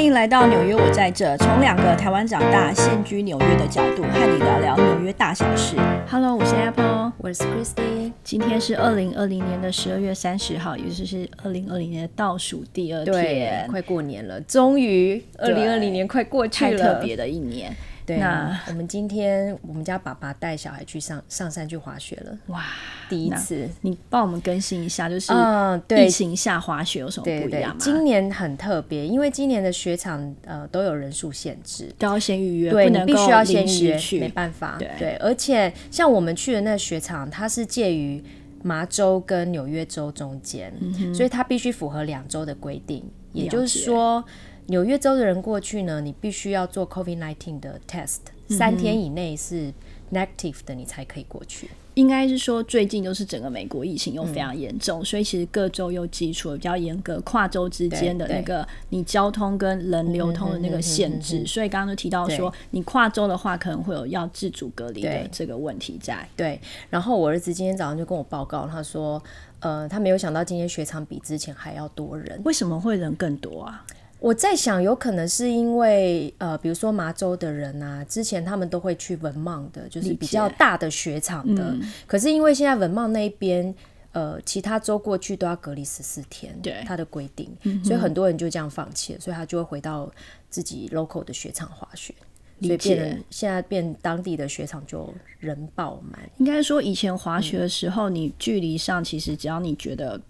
[0.00, 1.36] 欢迎来到纽约，我在这。
[1.36, 5.76] 从两个台湾长大、现居纽约的角度，和你聊聊纽约大小事。
[6.08, 8.10] Hello，我是 Apple，我是 Christy。
[8.24, 17.70] 今天是二零二零年的十二月三十号，也就是二零二零年的倒数第二天，快过年了，终于二零二零年快过去了，太特别的一年。
[18.18, 22.64] 那我们今天我们家爸爸带小孩去上上山去滑雪了，哇，
[23.08, 27.76] 第一次，你帮我们更新一下，就是嗯，疫情下滑雪有什么不一样吗？
[27.78, 38.22] 今年很特别，因为今年的雪场呃都有人数限制，都要先预约，对，你必须要先预约，没办法，对，而且像我们去的那个雪场，它是介于
[38.62, 40.72] 麻州跟纽约州中间，
[41.14, 44.24] 所以它必须符合两州的规定，也就是说。
[44.66, 49.72] 纽约州的人过去呢，你必须要做 COVID-19 的 test，三天以内是
[50.12, 51.70] negative 的，你才可以过去。
[51.94, 61.44] 应该是说，最近就是整个美国疫情又非常严重，所以其实各州又基础比较严格，跨州之间的那个你交通跟人流通的那个限制。
[61.44, 66.26] 所以刚刚就提到说，你跨州的话，可能会有要自主隔离的这个问题在。
[66.36, 66.58] 对。
[66.88, 69.20] 然后我儿子今天早上就跟我报告，他说，
[69.58, 72.40] 呃，他没有想到今天雪场比之前还要多人。
[72.44, 73.84] 为什么会人更多啊？
[74.20, 81.74] 我在想，有可能是因为呃，比如说麻州的人啊，之前他们都会去文茂的，就是比较大的雪场的。
[82.06, 83.74] 可是因为现在文茂那边，
[84.12, 87.50] 呃，其他州过去都要隔离十四天，对他的规定，
[87.82, 90.12] 所以很多人就这样放弃了，所以他就会回到
[90.50, 92.12] 自己 local 的雪场滑雪，
[92.60, 96.20] 所以变现在变当地的雪场就人爆满。
[96.36, 100.20] 应该说，以前滑雪的时候，你距离上其实只要你觉得。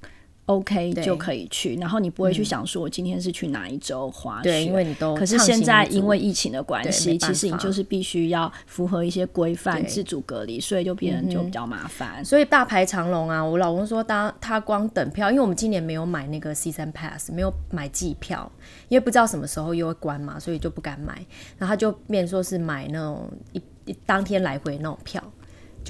[0.46, 5.14] OK 就可以去，然后你不会去想说我今天是去哪一周滑雪，对，因为你都。
[5.14, 12.24] 可是现在因为疫情的关系，其实你就是必须要符合一些规范，自主隔离，所以就变得就比较麻烦。
[12.24, 13.40] 所以大排长龙啊！
[13.44, 18.50] 我老公说，当他光等票，因为我们今年没有买那个 Season Pass，没有买季票，
[18.88, 21.14] 因为不知道什么时候又会关嘛，所以就不敢买。
[21.58, 23.62] 然后他就变说是买那种一
[24.04, 25.22] 当天来回那种票。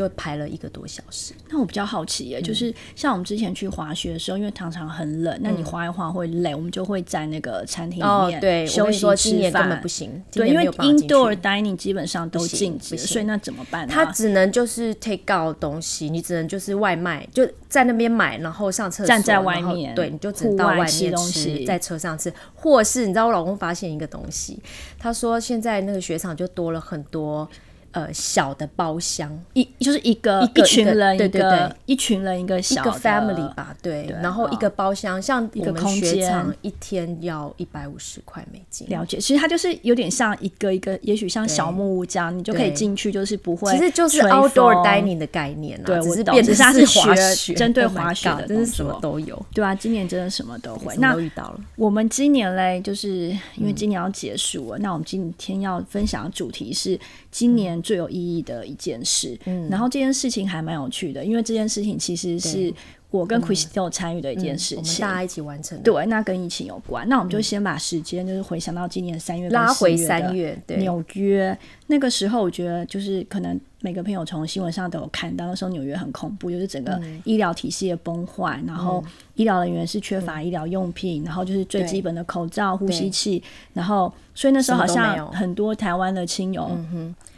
[0.00, 1.34] 就排了一个多小时。
[1.50, 10.22] 那我比较好奇耶，就是像我们之前去滑雪的时候，因为常常很冷，那你滑一滑会累，我们就会在那个餐厅里面对休息吃饭，根本不行。
[10.33, 13.87] 对，因为 indoor dining 基本上都禁止，所以那怎么办？
[13.87, 24.59] 他只能就是 take out 东西，你只能就是外卖，就在那边买，然后上车站在外面，对，你就只能到外面吃，在车上吃，或是你知道我老公发现一个东西，
[24.99, 27.47] 他说现在那个雪场就多了很多。
[27.92, 34.14] 呃，小的包厢一就是一个一群人一个一群人一个小的 family 吧，对。
[34.22, 38.88] 然后一个包厢像一个空间，一天要一百五十块美金。
[38.88, 45.84] 了解，其实它就是有点像一个一个，也许像小木屋这样，你就可以进去，就是不会，其实就是 outdoor dining 的概念啊。
[45.84, 49.46] 对，只是变成它是滑雪，针对滑雪的，真是什么都有。
[49.52, 50.94] 对啊，今年真的什么都会。
[50.98, 51.60] 那遇到了。
[51.74, 56.96] 我们今年嘞，就是因为今年要结束了，那我们今天要分享的主题是
[57.30, 58.60] 今年最有意义的。
[58.70, 62.72] 一件事，嗯，然后这件事情还蛮有趣的，因为这件事情其实是
[63.10, 65.81] 我跟 Chris 都有参与的一件事情，大家一起完成。
[65.82, 67.09] 对，那跟疫情有关。
[67.09, 71.56] 那我们就先把时间就是回想到今年三月，拉回三月，纽约。
[71.88, 73.60] 那个时候，我觉得就是可能。
[73.82, 79.03] 每个朋友从新闻上都有看到，那时候纽约很恐怖，就是整个医疗体系的崩坏，然后
[79.37, 86.70] 医疗人员是缺乏医疗用品，然后就是最基本的口罩、呼吸器，然后所以那时候好像很多台湾的亲友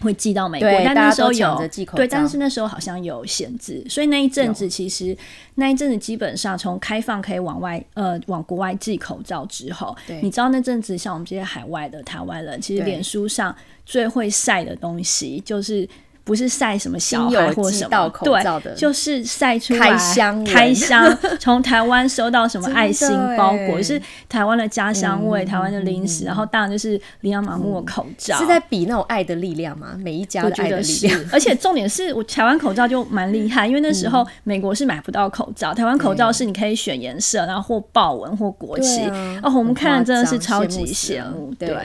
[0.02, 5.16] 会寄到美国，但那时候有对，但是那时候好像有限制，所以那一阵子其实
[5.54, 13.54] 那一阵子基本上从开放可以往外呃往国外寄口罩之后，你知道那阵子像我们这些海外的台湾人，其实脸书上
[13.86, 15.88] 最会晒的东西就是。
[16.24, 21.04] 不是晒什么小孩或什么，对，就是晒出开箱，开 箱
[21.40, 29.96] 从台湾收到什么爱心包裹，是台湾的家乡味，台湾的零食，然后当然就是琳琅满目的口罩，是在比那种爱的力量吗？
[29.98, 39.02] 每一家的爱的力量，而且重点是我台湾口罩就蛮厉害，因为那时候美国是买不到口罩，台湾口罩是你可以选颜色，然后或豹纹或国旗，
[39.42, 41.76] 哦，我们看的真的是超级羡慕，对。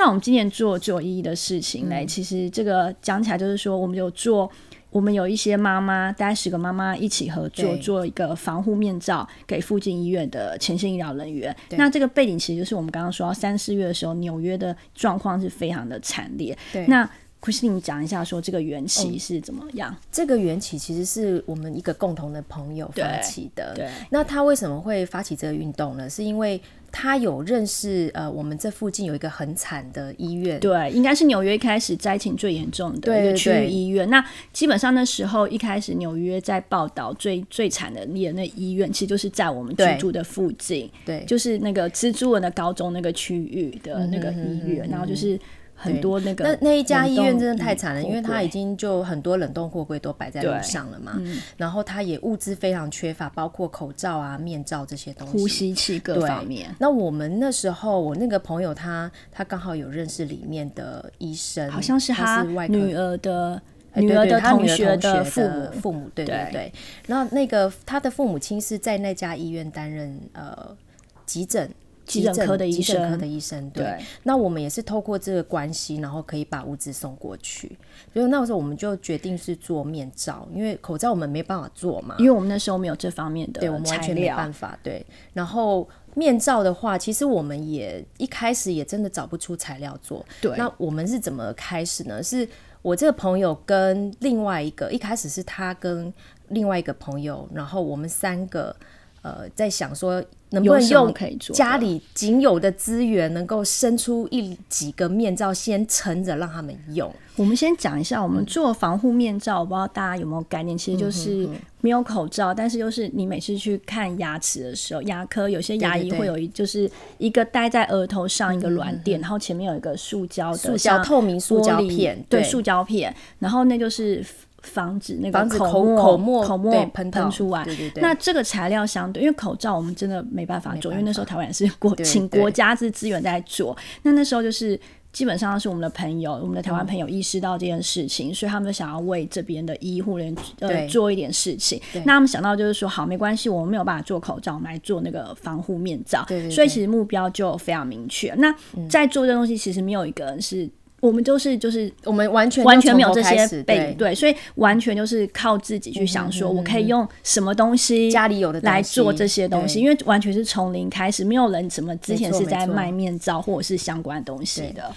[0.00, 4.50] 那我们今年做最有意义的事情嘞，其实这个讲起来就是说，我们有做，
[4.88, 11.54] 我们有一些妈妈，大概十个妈妈一起合作，做一个防护面罩给附近医院的前线医疗人员。
[11.72, 16.56] 那这个背景其实就是我们刚刚说到三四月的时候，纽约的状况是非常的惨烈。
[16.86, 17.06] 那
[17.40, 19.96] Christine 讲一下，说这个缘起是怎么样？
[20.12, 23.72] 这个缘起其实是我们一个共同的朋友发起的。
[23.74, 26.08] 对，那他为什么会发起这个运动呢？
[26.08, 26.60] 是因为
[26.92, 34.10] 他有认识呃，我们这附近有一个很惨的医院，对，应该是纽约一开始灾情最严重的一个区域医院。
[34.10, 34.22] 那
[34.52, 45.40] 基本上那时候一开始纽约在报道最最惨的那那医院，其实就是在我们居住的附近，对，就是那个蜘蛛人的高中那个区域的那个医院，然后就是。
[45.82, 51.18] 很多那个那那一家医院真的太惨了，因为他已经就很多冷冻货柜都摆在路上了嘛，
[51.56, 56.74] 然后他也物资非常缺乏，包括口罩啊、面罩这些东西，呼吸器各方面。
[56.78, 63.60] 那我们那时候，我那个朋友他他刚好有认识里面的医生，好像是他女儿的
[63.94, 66.72] 女儿的同学的父母父母，对对对。
[67.06, 70.76] 然后那个他的父母亲是在那家医院担任呃
[71.24, 71.72] 急诊。
[72.10, 73.98] 急诊科的医生，急诊科的医生，对。
[74.24, 77.78] 那我们也是透过这个关系，然后可以把物资送过去。
[78.12, 84.78] 所以那时候我们就决定是做面罩，因为口罩我们没办法做嘛，因为我们那时候没有这方面的，对我们完全没办法。
[84.82, 85.04] 对。
[85.32, 90.24] 然后面罩的话，其实我们也一开始也真的找不出材料做。
[90.40, 90.56] 对。
[90.56, 92.22] 那我们是怎么开始呢？
[92.22, 92.48] 是
[92.82, 96.12] 我这个朋友跟另外一个，一开始是他跟
[96.48, 98.74] 另外一个朋友，然后我们三个。
[99.22, 101.14] 呃，在想说能不能用
[101.52, 107.12] 家里仅有的资源，能够生出一几个面罩，先撑着让他们用。
[107.36, 111.48] 我们先讲一下，我们做防护面罩，我不知道大家有没有概念，其实就是
[111.80, 124.24] 没有口罩，但是又是你每次去看牙齿的时候，牙科有些牙医会有一，就是一个戴在额头上一个软垫，然后前面有一个塑胶的塑胶透明塑胶片，对，塑胶片，然后那就是。
[124.62, 127.64] 防止那个口口沫口沫喷喷出来。
[127.64, 128.02] 对对对。
[128.02, 133.76] 那这个材料相对，因为口罩我们真的没办法做，因为那时候台湾是国请国家之资源在做。
[134.02, 134.78] 那那时候就是
[135.12, 141.80] 基本上是我们的朋友，我们的台湾朋友意识到这件事情，所以他们想要为这边的医护人呃做一点事情。
[142.04, 146.24] 那他们想到就是说，好，没关系，我们没有办法做口罩，我们来做那个防护面罩。
[146.28, 146.50] 对对。
[146.50, 148.34] 所以其实目标就非常明确。
[148.34, 148.54] 那
[148.88, 150.70] 在做这东西，其实没有一个人是。
[151.00, 164.94] 我们就是就是我们完全完全没有这些背对，所以完全就是靠自己去想，说我可以用什么东西家里有的来做这些东西，因为完全是从零开始，没有人什么之前是在卖面罩或者是相关东西的。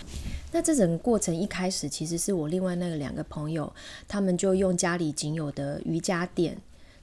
[0.51, 3.71] 那这整个过程一开始，其实是我另外那个两个朋友，
[4.07, 6.57] 他们就用家里仅有的瑜伽垫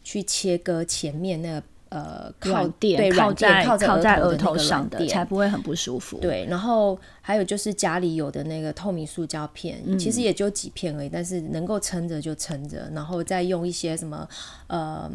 [0.04, 1.62] 去切割前面那个。
[1.90, 6.18] 呃，靠垫靠在靠在额头上的，才不会很不舒服。
[6.18, 14.28] 对，然后还有就是家里有的那个透明塑胶片，其实也就几片而已，但是能够撑着就撑着，然后再用一些什么
[14.66, 15.10] 呃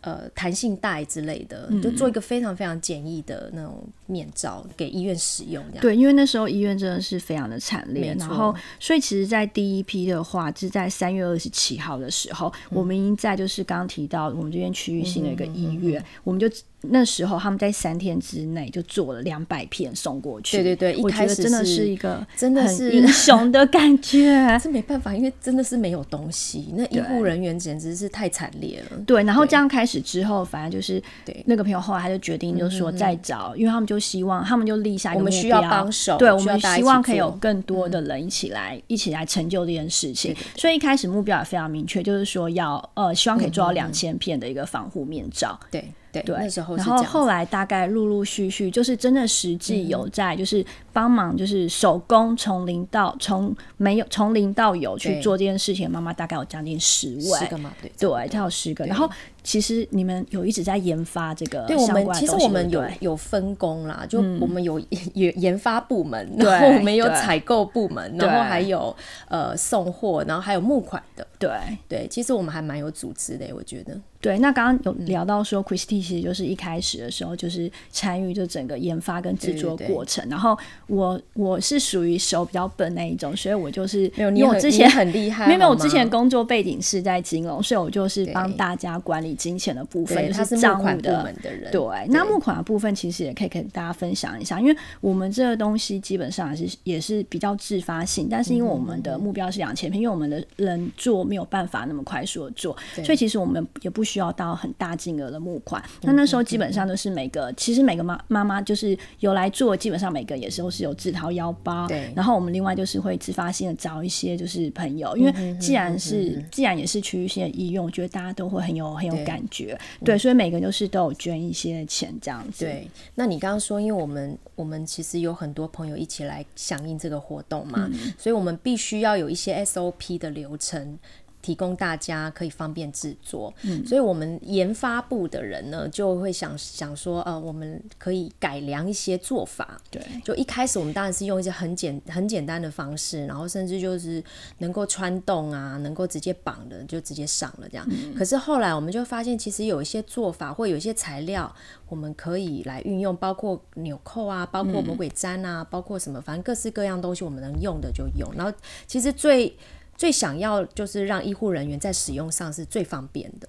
[0.00, 5.62] 呃弹性带之类的，就做一个非常非常简易的那种面罩给医院使用。
[5.80, 16.02] 对，因为那时候医院真的是非常的惨烈，然后所以其实，在第一批的话，是在三月二十七号的时候，我们已经在就是刚刚提到我们这边区域性的一个医院。
[16.24, 16.48] 我们就
[16.82, 20.56] 那时候他们在三天之内就做了两百片送过去。
[20.56, 24.32] 对对对，我觉得真的是一个真的是英雄的感觉。
[24.60, 28.98] 是没办法，因为真的是没有东西，那医护人员简直是太惨烈了。
[29.06, 40.34] 对，然后这样开始之后，反正就是对那个朋友后来他就决定，就是说再找，因为他们就希望他们就立下一个目标，需要帮手，对我们希望可以有更多的人一起来一起来成就这件事情。
[40.56, 45.58] 所以一开始目标也非常明确，就是说要呃希望可以做到两千片的一个防护面罩。
[45.70, 45.84] 对。
[46.20, 59.10] 对，那时候然后后来大概陆陆续续，就是真的实际有在，就是帮忙，就是手工从零到从没有从零到有去做这件事情，妈妈大概有将近十位，十个嘛，对，对，她有十个，然后。
[59.42, 64.80] 其实你们有一直在研发这个，对我们其实我们有有分工啦，就我们有
[65.14, 68.94] 研研发部门，然后我们有采购部门，然后还有
[69.28, 71.50] 呃送货，然后还有募款的，对。
[71.88, 73.98] 对，其实我们还蛮有组织的，我觉得。
[74.20, 89.31] 对，那刚刚有聊到说，Christy 其实就是一开始的时候就是参与就整个研发跟制作过程，然后我我是属于手比较笨那一种，所以我就是因为我之前很厉害， 没有我之前工作背景是在金融，所以我就是帮大家管理。
[89.34, 91.34] 金钱的部分就是账务的，
[91.70, 91.82] 对。
[92.08, 105.82] 那募款的部分其实也可以跟大家分享一下，因为我们这个东西基本上是也是比较自发性，但是因为我们的目标是两千片，因为我们的人做没有办法那么快速的做，所以其实我们也不需要到很大金额的募款。
[106.02, 111.86] 那那时候基本上都是每个，其实每个妈妈妈就是有来做，基本上每个也是都是有自掏腰包。
[111.88, 112.12] 对。
[112.14, 119.78] 然后我们另外就是会自发性的找一些就是朋友，因为既然是既然也是区域性的医用，我觉得大家都会很有很有感觉。
[120.04, 122.64] 对，所以每个人就是都有捐一些钱这样子。
[122.64, 122.88] 对。
[123.14, 130.98] 那你刚刚说，因为我们我们其实有很多朋友一起来响应这个活动嘛，所以我们必须要有一些 SOP 的流程。
[131.42, 139.78] 提供大家可以方便制作，嗯所以我们研发部的人呢就会想想说，呃，我们可以改良一些做法。
[139.90, 144.22] 对，就一开始我们当然是用一些很简很简单的方式，然后甚至就是
[144.58, 147.86] 能够穿洞啊，能够直接绑的就直接上了这样。
[148.16, 151.52] 可是后来我们就发现，其实有一些做法或有一些材料，
[151.88, 158.30] 我们可以来运用，包括纽扣啊，包括魔鬼毡啊，包括什么，反正各式各样东西，我们能用的就用。
[158.36, 158.52] 然后
[158.86, 159.56] 其实最
[160.02, 163.48] 最想要就是让医护人员在使用上是最方便的。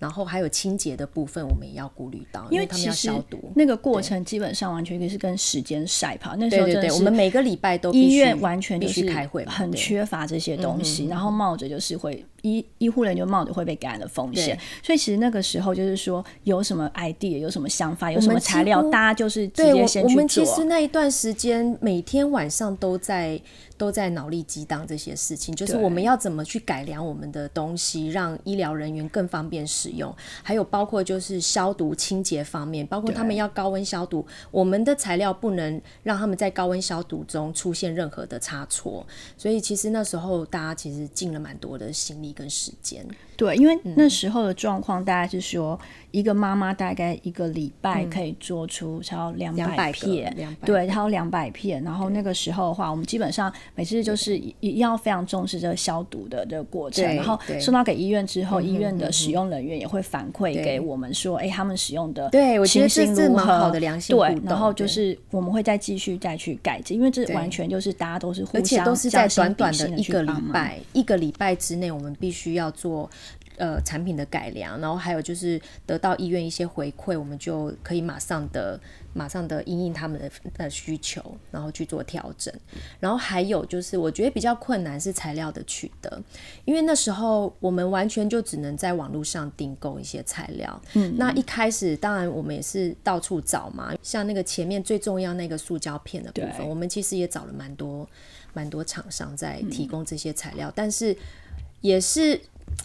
[0.00, 3.38] 然后还有清洁的部分，我们也要顾虑到，因为他们要消毒。
[3.54, 6.34] 那个过程基本上完全就是跟时间赛跑。
[6.34, 14.58] 那时候真的是我们每个礼拜都医院完全必须开会，很缺乏这些东西，然后冒着就是会医医护人员就冒着会被感染的风险。
[14.82, 20.10] 所以其实那个时候就是说，有什么 idea，有什么想法，有什么材料，大家就是直接先去做。
[20.10, 23.40] 我们其实那一段时间每天晚上都在
[23.78, 29.90] 都在脑力激荡这些事情，就是我们要怎么去改良我们的东西，让医疗人员更方便使。
[29.92, 30.10] 用，
[30.42, 39.06] 还有包括就是消毒清洁方面，包括他们要高温消毒，我们的材料不能让他们在高温消毒中出现任何的差错，
[39.36, 43.06] 所以其实那时候大家其实尽了蛮多的心力跟时间。
[43.36, 45.78] 对，因为那时候的状况大概是说，
[46.12, 51.82] 一个妈妈大概一个礼拜可以做出超两百片，对，超两百片。
[51.82, 57.02] 然后那个时候的话，我们基本上每次就是一定要非常重视这个消毒的这个过程。
[57.16, 73.08] 然后送到给医院之后，医院的使用人员也会反馈给我们说，哎，他们使用的对我觉得这是蛮好的良性对，然后就是我们会再继续再去改进，因为这完全就是大家都是互相，而且都是在短短的一个礼拜，一个礼拜之内，我们必须要做。
[73.62, 78.80] 呃，产品的改良，然后还有就是得到医院一些回馈，我们就可以马上的、
[79.14, 82.52] 马上的应应他们的呃需求，然后去做调整。
[82.98, 86.20] 然后还有就是，我觉得比较困难是材料的取得，
[86.64, 90.82] 因为那时候我们完全就只能在网络上订购一些材料。
[90.94, 98.08] 嗯，那一开始当然我们也是到处找嘛，像那个前面最重要那个塑胶片的部分，我们其实也找了蛮多
[98.54, 101.16] 蛮多厂商在提供这些材料，但是
[101.80, 102.40] 也是。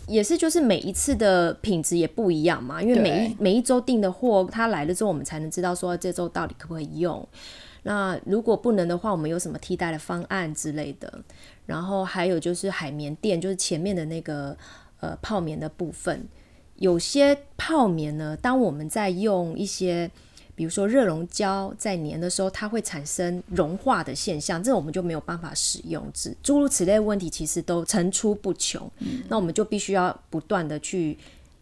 [0.08, 7.28] 也是，就是每一次的品质也不一样嘛，因为每一每一周订的货，它来了之后，我们才能知道说这周到底可不可以用。
[7.84, 11.22] 那如果不能的话，我们有什么替代的方案之类的。
[11.66, 14.58] 然后还有就是海绵垫，就是前面的那个
[15.00, 16.28] 呃泡棉的部分，
[16.76, 20.10] 有些泡棉呢，当我们在用一些。
[20.58, 26.04] 比如说热熔胶在粘的时候，它会产生融化的现象，这我们就没有办法使用。
[26.16, 28.92] 之诸如此类问题，其实都层出不穷。
[29.30, 31.16] 那我们就必须要不断的去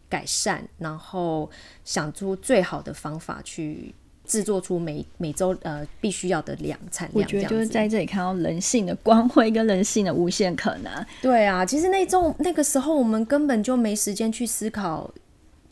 [0.08, 1.50] 改善，然后
[1.84, 7.22] 想出最好的方法去制作出每每周呃必须要的量产量。
[7.22, 11.06] 我觉得就是在这里看到人性的光辉跟人性的无限可能。
[11.20, 15.12] 对啊，其实那种那个时候我们根本就没时间去思考。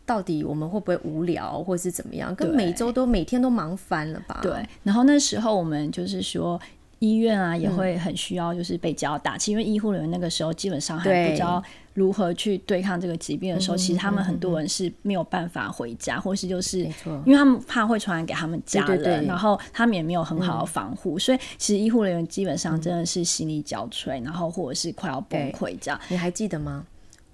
[0.07, 2.35] 到底我们会不会无聊，或是怎么样？
[2.35, 4.41] 跟每周都每天都忙翻了吧？
[4.43, 4.53] 对。
[4.83, 6.61] 然后那时候我们就是说，
[6.99, 11.63] 医院啊也会很需要，就是被教打气，因为医护人员那个时候基本上还不知道
[11.95, 16.81] 如何去对抗这个疾病的时候，其实他们很多人是没有办法回家，或是就是
[17.25, 26.01] 因为他们怕会传染给他们家人，然后他们也没有很好的防护，所以其实医护人员基本上真的是心力交瘁，然后或者是快要崩溃这样。
[26.09, 26.85] 你还记得吗？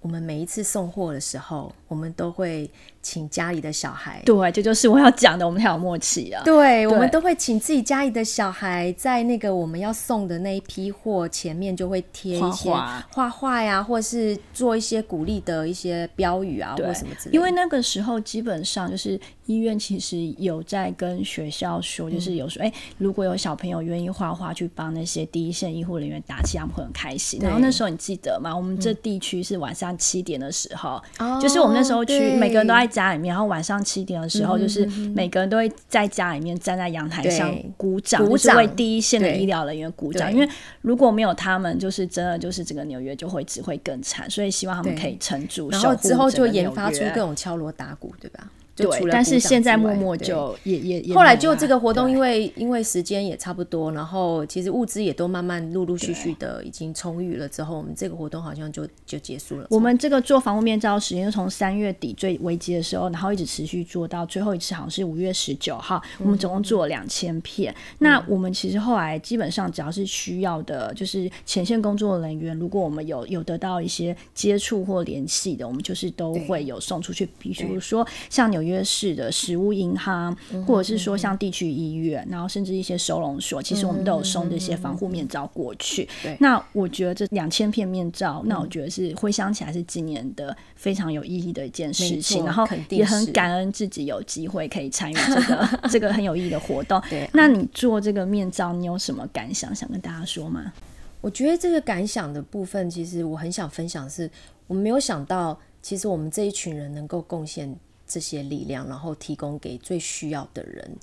[0.00, 2.70] 我们每一次送货的时候，我们都会。
[3.02, 6.42] 请家里的小孩，对，这就是我要讲的，我们才有默契啊。
[6.44, 12.70] 对，我们都会请自己家里的小孩，在那个我们要送的那一批货前面，就会贴一些
[13.10, 17.34] 画画呀，或是做一些鼓励的一些标语啊，或什么之类。
[17.34, 27.40] 因为那个时候基本上就是医院其实有在跟学校说，就是有说，哎，如果有小朋友愿意画画去帮那些第一线医护人员打气，他们会很开心。
[27.42, 28.54] 然后那时候你记得吗？
[28.54, 31.00] 我们这地区是晚上七点的时候，
[31.40, 32.89] 就是我们那时候去，每个人都在。
[32.90, 40.30] 家里面，然后晚上七点的时候，就是每个人都会在家里面站在阳台上鼓掌，鼓掌为第一线的医疗人员鼓掌。
[40.32, 40.48] 因为
[40.82, 44.28] 如果没有他们，就是真的就是整个纽约就会只会更惨。
[44.28, 45.70] 所以希望他们可以撑住。
[45.70, 48.50] 然后之后就研发出各种敲锣打鼓，对吧？
[48.80, 59.66] 对，但是现在默默就也也后来就这个活动，因为因为时间也差不多，然后其实物资也都慢慢陆陆续续的已经充裕了之后，我们这个活动好像就就结束了。
[59.70, 67.74] 我们这个做防护面罩时间从三月底最危机的时候，然后一直持续做到最后一次，好像是五月十九号，我们总共做了两千片。
[67.98, 80.36] 那我们其实后来基本上只要是需要的，就是前线工作人员，如果我们有有得到一些接触或联系的，我们就是都会有送出去，比如说像纽约市的食物银行，
[80.66, 86.08] 或者是说像地区医院，然后甚至一些收容所，其实我们都有送这些防护面罩过去。
[86.38, 97.02] 那我觉得这两千片面罩，那我觉得是回想起来是今年的非常有意义的一件事情，然后也很感恩自己有机会可以参与这个 这个很有意义的活动。
[97.32, 100.72] 那你做这个面罩，你有什么感想想跟大家说吗？
[101.20, 104.30] 我觉得这个感想的部分，其实我很想分享，是
[104.66, 107.76] 我们没有想到，其实我们这一群人能够贡献
[108.10, 110.96] 这些力量，然后提供给最需要的人，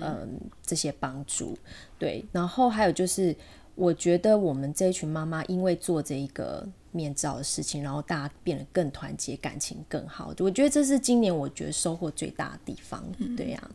[0.00, 1.54] 嗯，这些帮助。
[1.98, 3.36] 对，然后还有就是，
[3.74, 10.34] 我觉得我们这一群妈妈，因为做这一个面罩的事情，然后大家变得更团结，感情更好。
[10.38, 13.04] 我觉得这是今年我觉得收获最大的地方。
[13.36, 13.70] 对呀。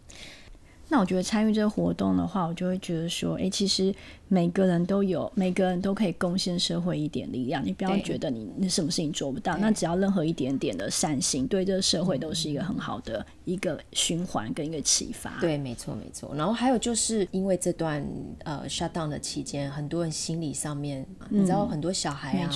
[0.91, 3.93] 那我觉得参与这个活动的话，我就会觉得说，哎，其实
[4.27, 7.63] 每个人都有，每个人都可以贡献社会一点力量。
[7.63, 15.39] 你不要觉得你你什么事情做不到，那只要任何一点点的善心，对这个社会都是一个很好的一个循环跟一个启发。
[15.39, 16.33] 对，没错没错。
[16.35, 18.03] 然后还有就是因为这段
[18.43, 22.49] 呃 shut down 的期间，很多人心理上面，你知道很多小孩啊，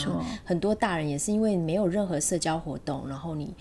[0.43, 3.53] 很多大人也是因为没有任何社交活动，然后你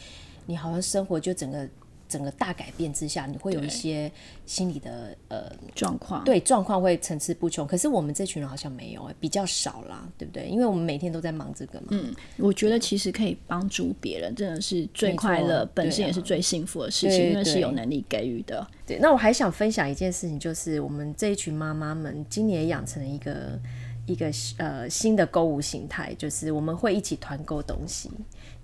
[0.47, 1.69] 你好像生活就整个。
[2.12, 4.12] 整个大改变之下，你会有一些
[4.45, 7.66] 心理的呃状况，对状况会层出不穷。
[7.66, 10.47] 可是我们这群人好像没有，比较少啦，对不对？
[10.47, 11.87] 因为我们每天都在忙这个嘛。
[11.92, 18.66] 嗯，我觉得其实可以帮助别人，真的是最快乐，本身也是最幸福的事情，因为是有能力给予的。
[18.87, 23.59] 对，那我还想分享一件事情，就是我们这一群妈妈们今年养成了一个
[24.04, 28.11] 一个呃新的购物形态，就是我们会一起团购东西。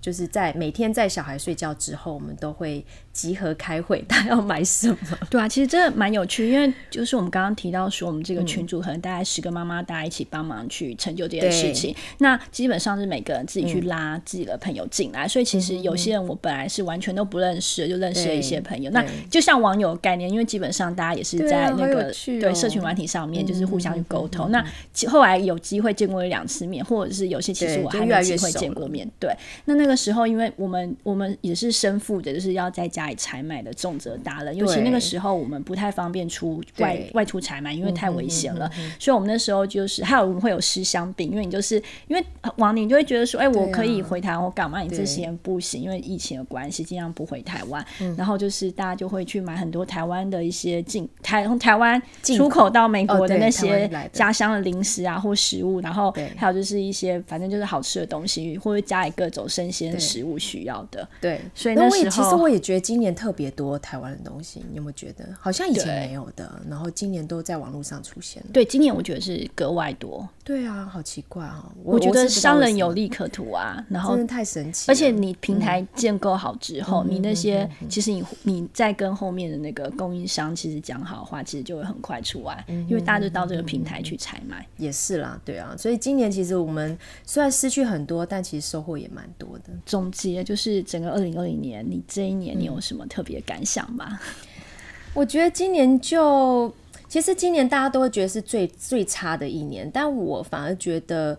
[0.01, 4.97] 就是在每天在小孩睡觉之后，我们都会集合开会， 他要买什么？
[5.29, 11.93] 对啊，其实真的蛮有趣，因为就是我们刚刚提到说，我们这个群组可能大概十个妈妈，大家一起帮忙去成就这件事情。
[12.19, 18.89] 那基本上是每个人自己去拉自己的朋友进来，所以其实有些人我本来是完全都不认识，就认识了一些朋友。
[18.91, 24.49] 那就像网友概念，因为基本上大家也是在那个对社群软体上面，就是互相去沟通。
[24.49, 24.65] 那
[25.09, 29.05] 后来有机会见过一两次面，或者是有些其实我还没机会见过面。
[29.19, 29.29] 对，
[29.65, 29.88] 那那个。
[29.95, 34.55] 时候，因为我们我们也是身负着，就是要在家里采买的重责大任。
[34.55, 38.69] 尤其那个时候，我们不太方便出外外出采买，因为太危险了。
[38.99, 42.23] 所以，我们那时候就是还有我们会有思乡病，因为你就是因为
[42.57, 44.81] 王宁就会觉得说，哎，我可以回台湾，我干嘛？
[44.81, 47.85] 你这些不行，因为疫情的关系，尽量不回台湾。
[48.17, 59.78] 然后就是大家就会去买很多台湾的一些进台从台湾出口到美国的那些家乡的零食啊或食物，然后还有就是一些反正就是好吃的东西，或者家里各种生鲜。
[59.99, 68.49] 食物需要的，对，所以那时候其实我也觉得今年特别多台湾的东西，你有没有觉得好像以前没有的，然后今年都在网络上出现了？
[68.51, 70.27] 对，今年我觉得是格外多。
[70.43, 71.71] 对啊，好奇怪哈！
[71.83, 74.91] 我觉得商人有利可图啊， 然后真的太神奇。
[74.91, 84.65] 而且你平台建构好之后，你那些其实你你在跟后面的那个供应商其实讲好话，其实就会很快出来，因为大家就到这个平台去采买。
[84.77, 89.68] 也是啦，对啊，所以今年其实我们虽然失去很多，但其实收获也蛮多的。
[89.85, 94.19] 总结就是整个二零二零年，你这一年你有什么特别感想吗？
[95.13, 96.73] 我觉得今年就。
[97.07, 101.35] 其实今年大家都会觉得是最最差的一年，但我反而觉得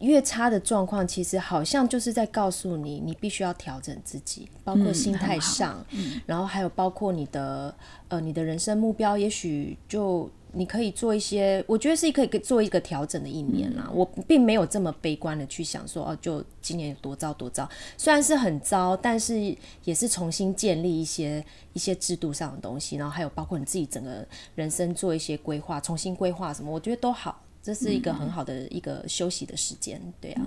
[0.00, 5.82] 越差的状况，其实好像就是在告诉你，你必须要调整自己，包括心态上，
[6.26, 7.74] 然后还有包括你的
[8.08, 10.30] 呃你的人生目标，也许就。
[10.52, 13.88] 你可以做一些，我觉得是可以做一个调整的一年啦。
[13.92, 17.68] 我并没有这么悲观的去想说，哦，就今年有多糟多糟。
[17.96, 27.40] 虽然是很糟，但是也是重新建立一些一些制度上的东西，然后还有包括你自己整个人生做一些规划，重新规划什么，我觉得都好。
[27.62, 30.42] 这是一个很好的一个休息的时间，对啊。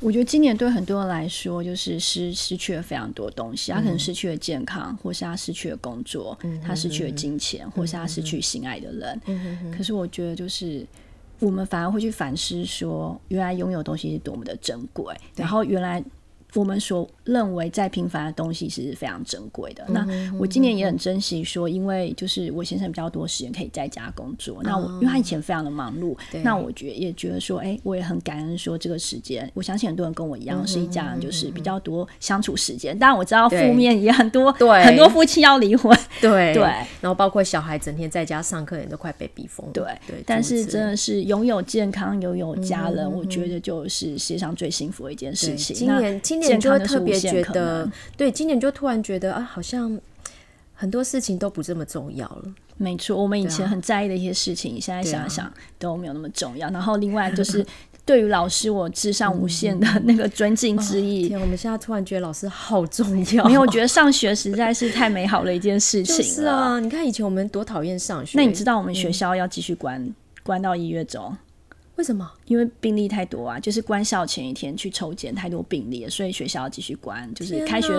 [0.00, 3.72] 我觉得今年对很多人来说，就是失失去了非常多东西。
[3.72, 9.72] 他可能失去了健康，或是他失去了工作，他失去了金钱，或是他失去心爱的人。
[9.76, 10.86] 可是我觉得，就是
[11.38, 15.14] 我们反而会去反思说，原来拥有东西是多么的珍贵。
[15.34, 16.04] 然后原来
[16.54, 19.84] 我们所认为再平凡的东西是非常珍贵的。
[19.88, 20.06] 那
[20.38, 29.50] 我今年也很珍惜，说因为就是我先生比较多时间可以在家工作，那我因为他以前非常的忙碌，那我觉也觉得说，哎，我也很感恩说这个时间。
[29.54, 32.98] 我相信很多人跟我一样是一家人，就是比较多相处时间。
[32.98, 36.62] 当然我知道负面也很多，对，很多夫妻要离婚，对对。
[37.00, 39.66] 然后包括小孩整天在家上课，也都快被逼疯。
[39.72, 40.22] 对对。
[40.26, 45.74] 但是真的是拥有健康，拥有家人，我觉得就是世界上最幸福的一件事情。
[45.74, 49.98] 今年今年就会特别觉得，对，今年就突然觉得啊，好像
[50.74, 52.44] 很多事情都不这么重要了。
[52.76, 56.70] 没错，我们以前很在意的一些事情，现在想想都没有那么重要。
[56.70, 57.64] 然后另外就是。
[58.04, 61.28] 对于老师，我至上无限的那个尊敬之意。
[61.28, 63.44] 天，我们现在突然觉得老师好重要。
[63.44, 66.24] 没有，我觉得上学实在是太美好了一件事情。
[66.24, 68.36] 是啊，你看以前我们多讨厌上学。
[68.36, 71.32] 那你知道我们学校要继续关关到一月中？
[71.96, 72.28] 为什么？
[72.46, 77.92] 因为病例太多啊，就是关校前一天去抽检太多病例了，所以学校要继续关，就是开学。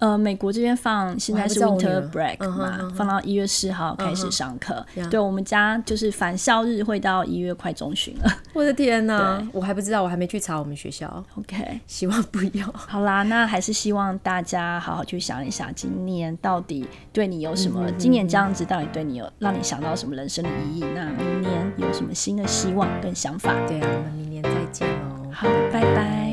[0.00, 4.84] 呃，美国这边放现在是 winter break 嘛，放到一月四号开始上课。
[5.10, 8.30] 对我们家就是返校日会到一月快中旬了。
[8.52, 11.24] 我的天哪，我还不知道，我还没去查我们学校。
[11.36, 12.70] OK，希望不要。
[12.74, 17.90] 好啦，那还是希望大家好好去想一想，今年到底对你有什么？
[17.96, 20.84] 今年这样子到底对你有让你想到什么人生的意义？
[20.94, 21.63] 那明年有
[21.94, 23.54] 什么新的希望跟想法。
[23.68, 26.23] 对啊我们明年再见喽好拜拜。